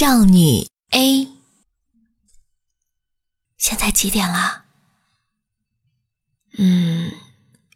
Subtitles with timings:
[0.00, 1.28] 少女 A，
[3.58, 4.64] 现在几点了？
[6.56, 7.12] 嗯，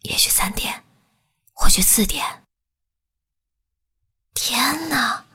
[0.01, 0.85] 也许三点，
[1.53, 2.47] 或许四点。
[4.33, 5.27] 天哪，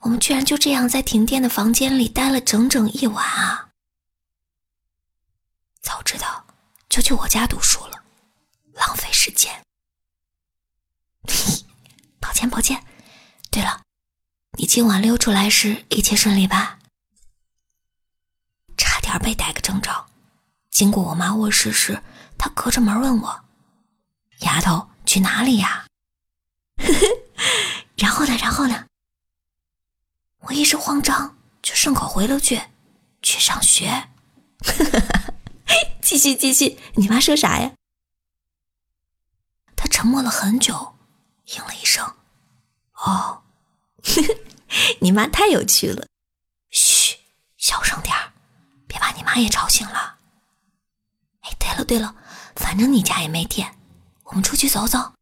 [0.00, 3.70] 我们居然就这样在停电的房间里待了整整一晚啊！
[5.82, 6.44] 早知道
[6.88, 8.02] 就去我家读书了，
[8.72, 9.64] 浪费时间。
[12.18, 12.84] 抱歉，抱歉。
[13.52, 13.82] 对了。
[14.56, 16.78] 你今晚溜出来时一切顺利吧？
[18.76, 20.06] 差点被逮个正着。
[20.70, 22.02] 经过我妈卧室时，
[22.38, 23.44] 她隔着门问我
[24.40, 25.86] ：“丫头，去哪里呀？”
[27.96, 28.36] 然后呢？
[28.40, 28.86] 然后呢？
[30.40, 32.60] 我一时慌张，就顺口回了句
[33.22, 34.08] ：“去上学。
[36.00, 37.72] ”继续继续，你妈说啥呀？
[39.74, 40.96] 她沉默了很久，
[41.56, 42.04] 应了一声
[43.04, 43.42] ：“哦。”
[44.06, 44.43] 呵呵
[45.00, 46.06] 你妈太有趣了，
[46.70, 47.16] 嘘，
[47.56, 48.32] 小声点儿，
[48.86, 50.18] 别把你妈也吵醒了。
[51.40, 52.16] 哎，对了对了，
[52.56, 53.78] 反正你家也没电，
[54.24, 55.14] 我们出去走走。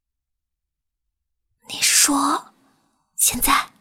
[1.68, 2.54] 你说，
[3.16, 3.71] 现在？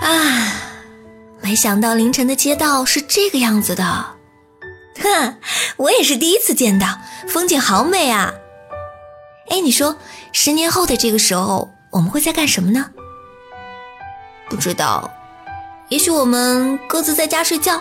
[0.00, 0.52] 啊，
[1.40, 4.16] 没想到凌晨的街道是这个样子的，
[5.00, 5.36] 哼，
[5.76, 8.32] 我也是第一次见到，风景好美啊！
[9.50, 9.96] 哎，你说，
[10.32, 12.90] 十年后的这个时候，我们会在干什么呢？
[14.48, 15.10] 不知道，
[15.88, 17.80] 也许我们各自在家睡觉，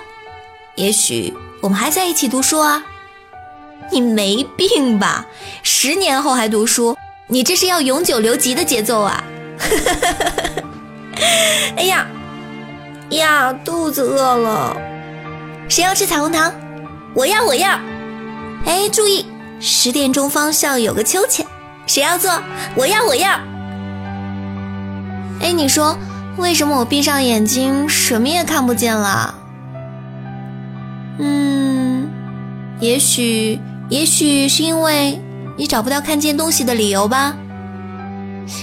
[0.75, 2.83] 也许我们还在一起读书啊！
[3.91, 5.25] 你没病吧？
[5.63, 9.23] 十年后还读书，你这是要永久留级的节奏啊！
[11.75, 12.07] 哎呀！
[13.11, 14.75] 呀，肚子饿了，
[15.69, 16.51] 谁要吃彩虹糖？
[17.13, 17.79] 我要，我要。
[18.65, 19.25] 哎，注意，
[19.59, 21.45] 十点钟方向有个秋千，
[21.85, 22.31] 谁要坐？
[22.75, 23.29] 我要，我要。
[25.39, 25.97] 哎，你说
[26.37, 29.35] 为什么我闭上眼睛什么也看不见了？
[31.19, 32.09] 嗯，
[32.79, 35.21] 也许，也许是因为
[35.55, 37.35] 你找不到看见东西的理由吧。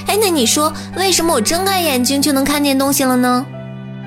[0.06, 3.47] 哎，那你说为什么我睁开眼睛就能看见东西了呢？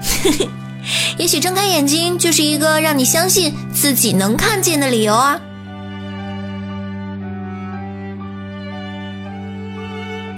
[1.18, 5.40] 也许睁开眼睛就是一个让你相信自己能看见的理由啊！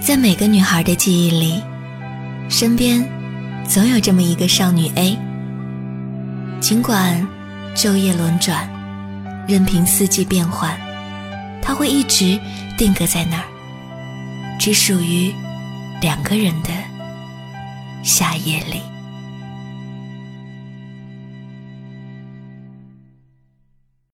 [0.00, 1.62] 在每个女孩的记忆里，
[2.48, 3.06] 身边
[3.68, 5.16] 总有这么一个少女 A。
[6.58, 7.26] 尽管
[7.76, 8.68] 昼夜轮转，
[9.46, 10.74] 任凭四季变换，
[11.62, 12.40] 她会一直
[12.76, 13.44] 定格在那儿，
[14.60, 15.34] 只属于
[16.02, 16.68] 两个人的
[18.02, 18.99] 夏夜里。